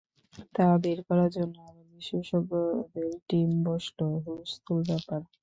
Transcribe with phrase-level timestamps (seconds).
[0.55, 5.21] তা বের করার জন্যে আবার বিশেষজ্ঞদের টীম বসল, হুলস্থূল ব্যাপার!